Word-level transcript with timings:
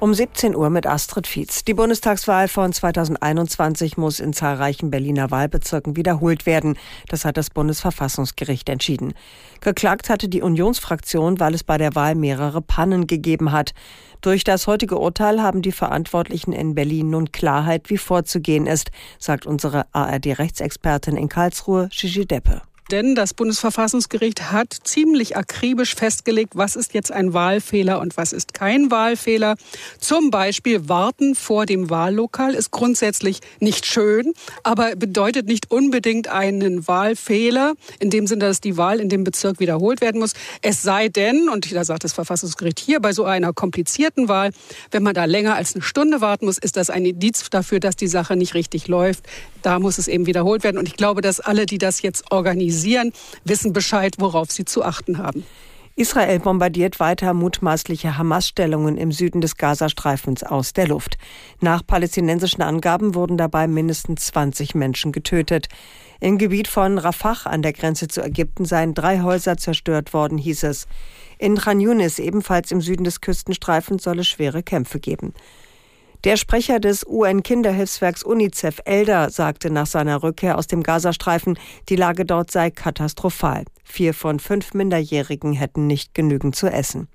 Um 0.00 0.14
17 0.14 0.56
Uhr 0.56 0.70
mit 0.70 0.86
Astrid 0.86 1.26
Fietz. 1.26 1.62
Die 1.62 1.74
Bundestagswahl 1.74 2.48
von 2.48 2.72
2021 2.72 3.98
muss 3.98 4.18
in 4.18 4.32
zahlreichen 4.32 4.90
Berliner 4.90 5.30
Wahlbezirken 5.30 5.94
wiederholt 5.94 6.46
werden. 6.46 6.78
Das 7.08 7.26
hat 7.26 7.36
das 7.36 7.50
Bundesverfassungsgericht 7.50 8.70
entschieden. 8.70 9.12
Geklagt 9.60 10.08
hatte 10.08 10.30
die 10.30 10.40
Unionsfraktion, 10.40 11.38
weil 11.38 11.52
es 11.52 11.64
bei 11.64 11.76
der 11.76 11.94
Wahl 11.94 12.14
mehrere 12.14 12.62
Pannen 12.62 13.08
gegeben 13.08 13.52
hat. 13.52 13.74
Durch 14.22 14.42
das 14.42 14.66
heutige 14.66 14.96
Urteil 14.96 15.42
haben 15.42 15.60
die 15.60 15.70
Verantwortlichen 15.70 16.54
in 16.54 16.74
Berlin 16.74 17.10
nun 17.10 17.30
Klarheit, 17.30 17.90
wie 17.90 17.98
vorzugehen 17.98 18.66
ist, 18.66 18.90
sagt 19.18 19.44
unsere 19.44 19.84
ARD-Rechtsexpertin 19.92 21.18
in 21.18 21.28
Karlsruhe, 21.28 21.90
Gigi 21.92 22.24
Deppe. 22.24 22.62
Denn 22.90 23.14
das 23.14 23.34
Bundesverfassungsgericht 23.34 24.50
hat 24.50 24.76
ziemlich 24.82 25.36
akribisch 25.36 25.94
festgelegt, 25.94 26.56
was 26.56 26.74
ist 26.74 26.92
jetzt 26.92 27.12
ein 27.12 27.32
Wahlfehler 27.32 28.00
und 28.00 28.16
was 28.16 28.32
ist 28.32 28.52
kein 28.52 28.90
Wahlfehler. 28.90 29.54
Zum 30.00 30.32
Beispiel 30.32 30.88
Warten 30.88 31.36
vor 31.36 31.66
dem 31.66 31.88
Wahllokal 31.88 32.52
ist 32.52 32.72
grundsätzlich 32.72 33.38
nicht 33.60 33.86
schön, 33.86 34.32
aber 34.64 34.96
bedeutet 34.96 35.46
nicht 35.46 35.70
unbedingt 35.70 36.26
einen 36.26 36.88
Wahlfehler, 36.88 37.74
in 38.00 38.10
dem 38.10 38.26
Sinne, 38.26 38.46
dass 38.46 38.60
die 38.60 38.76
Wahl 38.76 38.98
in 38.98 39.08
dem 39.08 39.22
Bezirk 39.22 39.60
wiederholt 39.60 40.00
werden 40.00 40.20
muss. 40.20 40.32
Es 40.60 40.82
sei 40.82 41.08
denn, 41.08 41.48
und 41.48 41.72
da 41.72 41.84
sagt 41.84 42.02
das 42.02 42.12
Verfassungsgericht 42.12 42.80
hier, 42.80 42.98
bei 42.98 43.12
so 43.12 43.24
einer 43.24 43.52
komplizierten 43.52 44.26
Wahl, 44.26 44.50
wenn 44.90 45.04
man 45.04 45.14
da 45.14 45.26
länger 45.26 45.54
als 45.54 45.76
eine 45.76 45.82
Stunde 45.82 46.20
warten 46.20 46.46
muss, 46.46 46.58
ist 46.58 46.76
das 46.76 46.90
ein 46.90 47.04
Indiz 47.04 47.48
dafür, 47.50 47.78
dass 47.78 47.94
die 47.94 48.08
Sache 48.08 48.34
nicht 48.34 48.54
richtig 48.54 48.88
läuft. 48.88 49.24
Da 49.62 49.78
muss 49.78 49.98
es 49.98 50.08
eben 50.08 50.26
wiederholt 50.26 50.64
werden. 50.64 50.78
Und 50.78 50.88
ich 50.88 50.96
glaube, 50.96 51.20
dass 51.20 51.38
alle, 51.38 51.66
die 51.66 51.78
das 51.78 52.02
jetzt 52.02 52.32
organisieren, 52.32 52.79
kritisieren, 52.80 53.12
wissen 53.44 53.72
Bescheid, 53.72 54.16
worauf 54.18 54.50
sie 54.50 54.64
zu 54.64 54.82
achten 54.82 55.18
haben. 55.18 55.44
Israel 55.96 56.38
bombardiert 56.38 56.98
weiter 56.98 57.34
mutmaßliche 57.34 58.16
Hamas-Stellungen 58.16 58.96
im 58.96 59.12
Süden 59.12 59.42
des 59.42 59.56
Gazastreifens 59.56 60.42
aus 60.42 60.72
der 60.72 60.88
Luft. 60.88 61.18
Nach 61.60 61.86
palästinensischen 61.86 62.62
Angaben 62.62 63.14
wurden 63.14 63.36
dabei 63.36 63.66
mindestens 63.66 64.26
20 64.26 64.74
Menschen 64.74 65.12
getötet. 65.12 65.68
Im 66.20 66.38
Gebiet 66.38 66.68
von 66.68 66.96
Rafah 66.96 67.40
an 67.44 67.60
der 67.60 67.74
Grenze 67.74 68.08
zu 68.08 68.22
Ägypten 68.22 68.64
seien 68.64 68.94
drei 68.94 69.20
Häuser 69.20 69.58
zerstört 69.58 70.14
worden, 70.14 70.38
hieß 70.38 70.62
es. 70.62 70.86
In 71.38 71.56
Khan 71.56 71.80
Yunis, 71.80 72.18
ebenfalls 72.18 72.70
im 72.70 72.80
Süden 72.80 73.04
des 73.04 73.20
Küstenstreifens, 73.20 74.02
soll 74.02 74.20
es 74.20 74.28
schwere 74.28 74.62
Kämpfe 74.62 75.00
geben. 75.00 75.34
Der 76.24 76.36
Sprecher 76.36 76.80
des 76.80 77.06
UN-Kinderhilfswerks 77.06 78.22
UNICEF, 78.24 78.80
Elder, 78.84 79.30
sagte 79.30 79.70
nach 79.70 79.86
seiner 79.86 80.22
Rückkehr 80.22 80.58
aus 80.58 80.66
dem 80.66 80.82
Gazastreifen, 80.82 81.58
die 81.88 81.96
Lage 81.96 82.26
dort 82.26 82.50
sei 82.50 82.70
katastrophal. 82.70 83.64
Vier 83.84 84.12
von 84.12 84.38
fünf 84.38 84.74
Minderjährigen 84.74 85.54
hätten 85.54 85.86
nicht 85.86 86.12
genügend 86.12 86.54
zu 86.56 86.66
essen. 86.66 87.08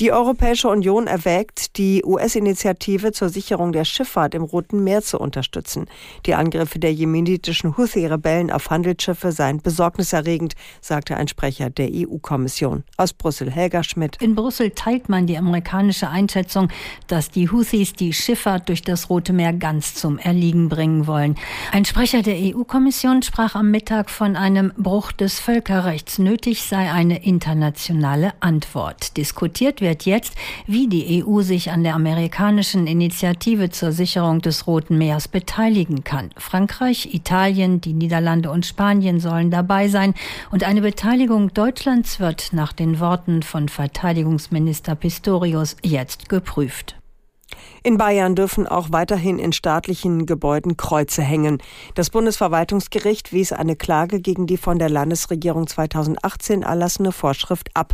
Die 0.00 0.10
Europäische 0.10 0.68
Union 0.68 1.06
erwägt, 1.06 1.76
die 1.76 2.02
US-Initiative 2.04 3.12
zur 3.12 3.28
Sicherung 3.28 3.70
der 3.70 3.84
Schifffahrt 3.84 4.34
im 4.34 4.42
Roten 4.42 4.82
Meer 4.82 5.02
zu 5.02 5.20
unterstützen. 5.20 5.86
Die 6.26 6.34
Angriffe 6.34 6.80
der 6.80 6.92
jemenitischen 6.92 7.76
Houthi-Rebellen 7.76 8.50
auf 8.50 8.70
Handelsschiffe 8.70 9.30
seien 9.30 9.62
besorgniserregend, 9.62 10.54
sagte 10.80 11.16
ein 11.16 11.28
Sprecher 11.28 11.70
der 11.70 11.90
EU-Kommission. 11.92 12.82
Aus 12.96 13.12
Brüssel, 13.12 13.52
Helga 13.52 13.84
Schmidt. 13.84 14.16
In 14.20 14.34
Brüssel 14.34 14.72
teilt 14.72 15.08
man 15.08 15.28
die 15.28 15.38
amerikanische 15.38 16.08
Einschätzung, 16.08 16.70
dass 17.06 17.30
die 17.30 17.48
Houthis 17.48 17.92
die 17.92 18.12
Schifffahrt 18.12 18.68
durch 18.68 18.82
das 18.82 19.10
Rote 19.10 19.32
Meer 19.32 19.52
ganz 19.52 19.94
zum 19.94 20.18
Erliegen 20.18 20.70
bringen 20.70 21.06
wollen. 21.06 21.36
Ein 21.70 21.84
Sprecher 21.84 22.22
der 22.22 22.34
EU-Kommission 22.34 23.22
sprach 23.22 23.54
am 23.54 23.70
Mittag 23.70 24.10
von 24.10 24.34
einem 24.34 24.72
Bruch 24.76 25.12
des 25.12 25.38
Völkerrechts. 25.38 26.18
Nötig 26.18 26.64
sei 26.64 26.90
eine 26.90 27.24
internationale 27.24 28.32
Antwort. 28.40 29.16
Diskutiert 29.16 29.83
wird 29.84 30.06
jetzt, 30.06 30.34
wie 30.66 30.88
die 30.88 31.22
EU 31.22 31.42
sich 31.42 31.70
an 31.70 31.84
der 31.84 31.94
amerikanischen 31.94 32.88
Initiative 32.88 33.70
zur 33.70 33.92
Sicherung 33.92 34.40
des 34.40 34.66
Roten 34.66 34.98
Meers 34.98 35.28
beteiligen 35.28 36.02
kann. 36.02 36.30
Frankreich, 36.36 37.14
Italien, 37.14 37.80
die 37.80 37.92
Niederlande 37.92 38.50
und 38.50 38.66
Spanien 38.66 39.20
sollen 39.20 39.52
dabei 39.52 39.86
sein 39.88 40.14
und 40.50 40.64
eine 40.64 40.80
Beteiligung 40.80 41.54
Deutschlands 41.54 42.18
wird 42.18 42.52
nach 42.52 42.72
den 42.72 42.98
Worten 42.98 43.42
von 43.42 43.68
Verteidigungsminister 43.68 44.96
Pistorius 44.96 45.76
jetzt 45.82 46.28
geprüft. 46.28 46.96
In 47.86 47.98
Bayern 47.98 48.34
dürfen 48.34 48.66
auch 48.66 48.92
weiterhin 48.92 49.38
in 49.38 49.52
staatlichen 49.52 50.24
Gebäuden 50.24 50.78
Kreuze 50.78 51.20
hängen. 51.20 51.58
Das 51.94 52.08
Bundesverwaltungsgericht 52.08 53.30
wies 53.30 53.52
eine 53.52 53.76
Klage 53.76 54.22
gegen 54.22 54.46
die 54.46 54.56
von 54.56 54.78
der 54.78 54.88
Landesregierung 54.88 55.66
2018 55.66 56.62
erlassene 56.62 57.12
Vorschrift 57.12 57.68
ab. 57.74 57.92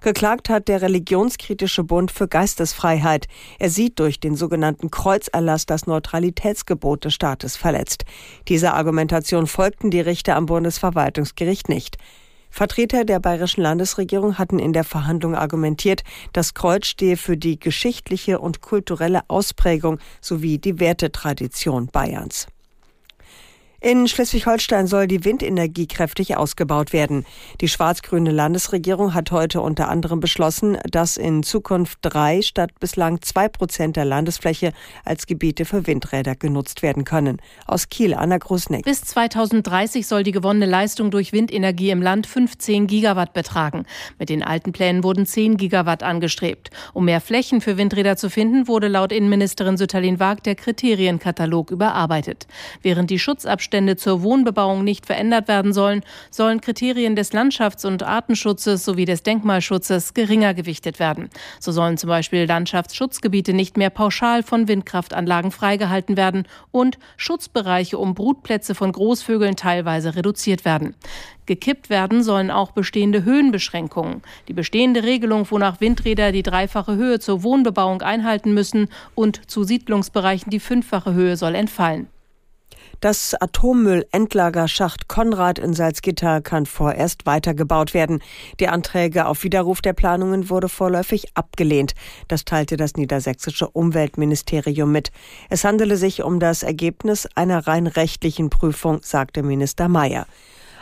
Geklagt 0.00 0.48
hat 0.48 0.66
der 0.66 0.82
religionskritische 0.82 1.84
Bund 1.84 2.10
für 2.10 2.26
Geistesfreiheit. 2.26 3.28
Er 3.60 3.70
sieht 3.70 4.00
durch 4.00 4.18
den 4.18 4.34
sogenannten 4.34 4.90
Kreuzerlass 4.90 5.64
das 5.64 5.86
Neutralitätsgebot 5.86 7.04
des 7.04 7.14
Staates 7.14 7.56
verletzt. 7.56 8.04
Dieser 8.48 8.74
Argumentation 8.74 9.46
folgten 9.46 9.92
die 9.92 10.00
Richter 10.00 10.34
am 10.34 10.46
Bundesverwaltungsgericht 10.46 11.68
nicht. 11.68 11.98
Vertreter 12.50 13.04
der 13.04 13.20
bayerischen 13.20 13.62
Landesregierung 13.62 14.38
hatten 14.38 14.58
in 14.58 14.72
der 14.72 14.84
Verhandlung 14.84 15.34
argumentiert, 15.34 16.02
das 16.32 16.54
Kreuz 16.54 16.86
stehe 16.86 17.16
für 17.16 17.36
die 17.36 17.58
geschichtliche 17.58 18.38
und 18.38 18.60
kulturelle 18.60 19.22
Ausprägung 19.28 19.98
sowie 20.20 20.58
die 20.58 20.80
Wertetradition 20.80 21.86
Bayerns. 21.86 22.48
In 23.82 24.06
Schleswig-Holstein 24.06 24.86
soll 24.86 25.06
die 25.06 25.24
Windenergie 25.24 25.86
kräftig 25.86 26.36
ausgebaut 26.36 26.92
werden. 26.92 27.24
Die 27.62 27.68
schwarz-grüne 27.68 28.30
Landesregierung 28.30 29.14
hat 29.14 29.30
heute 29.30 29.62
unter 29.62 29.88
anderem 29.88 30.20
beschlossen, 30.20 30.76
dass 30.90 31.16
in 31.16 31.42
Zukunft 31.42 31.98
drei 32.02 32.42
statt 32.42 32.72
bislang 32.78 33.22
zwei 33.22 33.48
Prozent 33.48 33.96
der 33.96 34.04
Landesfläche 34.04 34.74
als 35.06 35.26
Gebiete 35.26 35.64
für 35.64 35.86
Windräder 35.86 36.36
genutzt 36.36 36.82
werden 36.82 37.06
können. 37.06 37.38
Aus 37.66 37.88
Kiel, 37.88 38.12
Anna 38.12 38.36
Grusnick. 38.36 38.84
Bis 38.84 39.00
2030 39.00 40.06
soll 40.06 40.24
die 40.24 40.32
gewonnene 40.32 40.66
Leistung 40.66 41.10
durch 41.10 41.32
Windenergie 41.32 41.88
im 41.88 42.02
Land 42.02 42.26
15 42.26 42.86
Gigawatt 42.86 43.32
betragen. 43.32 43.86
Mit 44.18 44.28
den 44.28 44.42
alten 44.42 44.72
Plänen 44.72 45.04
wurden 45.04 45.24
10 45.24 45.56
Gigawatt 45.56 46.02
angestrebt. 46.02 46.68
Um 46.92 47.06
mehr 47.06 47.22
Flächen 47.22 47.62
für 47.62 47.78
Windräder 47.78 48.18
zu 48.18 48.28
finden, 48.28 48.68
wurde 48.68 48.88
laut 48.88 49.10
Innenministerin 49.10 49.78
Sütterlin 49.78 50.20
Waag 50.20 50.42
der 50.42 50.54
Kriterienkatalog 50.54 51.70
überarbeitet. 51.70 52.46
Während 52.82 53.08
die 53.08 53.18
Schutzabstände 53.18 53.69
Abstände 53.70 53.94
zur 53.94 54.24
Wohnbebauung 54.24 54.82
nicht 54.82 55.06
verändert 55.06 55.46
werden 55.46 55.72
sollen, 55.72 56.02
sollen 56.32 56.60
Kriterien 56.60 57.14
des 57.14 57.32
Landschafts- 57.32 57.86
und 57.86 58.02
Artenschutzes 58.02 58.84
sowie 58.84 59.04
des 59.04 59.22
Denkmalschutzes 59.22 60.12
geringer 60.12 60.54
gewichtet 60.54 60.98
werden. 60.98 61.30
So 61.60 61.70
sollen 61.70 61.96
zum 61.96 62.08
Beispiel 62.08 62.46
Landschaftsschutzgebiete 62.46 63.52
nicht 63.52 63.76
mehr 63.76 63.90
pauschal 63.90 64.42
von 64.42 64.66
Windkraftanlagen 64.66 65.52
freigehalten 65.52 66.16
werden 66.16 66.48
und 66.72 66.98
Schutzbereiche 67.16 67.96
um 67.96 68.14
Brutplätze 68.14 68.74
von 68.74 68.90
Großvögeln 68.90 69.54
teilweise 69.54 70.16
reduziert 70.16 70.64
werden. 70.64 70.96
Gekippt 71.46 71.90
werden 71.90 72.24
sollen 72.24 72.50
auch 72.50 72.72
bestehende 72.72 73.22
Höhenbeschränkungen. 73.22 74.22
Die 74.48 74.52
bestehende 74.52 75.04
Regelung, 75.04 75.48
wonach 75.48 75.80
Windräder 75.80 76.32
die 76.32 76.42
dreifache 76.42 76.96
Höhe 76.96 77.20
zur 77.20 77.44
Wohnbebauung 77.44 78.02
einhalten 78.02 78.52
müssen 78.52 78.88
und 79.14 79.48
zu 79.48 79.62
Siedlungsbereichen 79.62 80.50
die 80.50 80.58
fünffache 80.58 81.14
Höhe 81.14 81.36
soll 81.36 81.54
entfallen. 81.54 82.08
Das 82.98 83.34
Atommüllendlager 83.40 84.68
Schacht 84.68 85.08
Konrad 85.08 85.58
in 85.58 85.72
Salzgitter 85.72 86.40
kann 86.40 86.66
vorerst 86.66 87.24
weitergebaut 87.24 87.94
werden. 87.94 88.22
Die 88.58 88.68
Anträge 88.68 89.26
auf 89.26 89.42
Widerruf 89.44 89.80
der 89.80 89.92
Planungen 89.92 90.50
wurde 90.50 90.68
vorläufig 90.68 91.28
abgelehnt. 91.34 91.94
Das 92.28 92.44
teilte 92.44 92.76
das 92.76 92.94
niedersächsische 92.94 93.68
Umweltministerium 93.68 94.92
mit. 94.92 95.12
Es 95.48 95.64
handele 95.64 95.96
sich 95.96 96.22
um 96.22 96.40
das 96.40 96.62
Ergebnis 96.62 97.28
einer 97.34 97.66
rein 97.66 97.86
rechtlichen 97.86 98.50
Prüfung, 98.50 99.00
sagte 99.02 99.42
Minister 99.42 99.88
Mayer. 99.88 100.26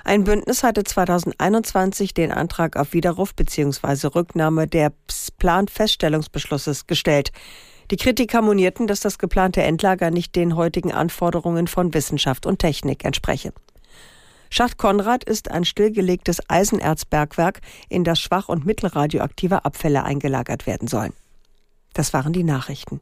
Ein 0.05 0.25
Bündnis 0.25 0.62
hatte 0.62 0.85
2021 0.85 2.15
den 2.15 2.32
Antrag 2.32 2.77
auf 2.77 2.94
Widerruf 2.94 3.35
bzw. 3.35 4.06
Rücknahme 4.09 4.67
des 4.67 5.31
Planfeststellungsbeschlusses 5.38 6.87
gestellt. 6.87 7.31
Die 7.90 7.96
Kritiker 7.96 8.43
monierten, 8.43 8.87
dass 8.87 9.00
das 9.00 9.19
geplante 9.19 9.62
Endlager 9.62 10.11
nicht 10.11 10.37
den 10.37 10.56
heutigen 10.56 10.93
Anforderungen 10.93 11.67
von 11.69 11.94
Wissenschaft 11.94 12.44
und 12.44 12.58
Technik 12.58 13.05
entspreche. 13.05 13.52
Schacht 14.50 14.79
Konrad 14.79 15.25
ist 15.25 15.50
ein 15.50 15.64
stillgelegtes 15.64 16.40
Eisenerzbergwerk, 16.49 17.61
in 17.88 18.05
das 18.05 18.19
schwach 18.19 18.49
und 18.49 18.67
mittelradioaktive 18.67 19.64
Abfälle 19.64 20.05
eingelagert 20.05 20.67
werden 20.67 20.88
sollen. 20.88 21.12
Das 21.94 22.12
waren 22.12 22.32
die 22.32 22.44
Nachrichten. 22.44 23.00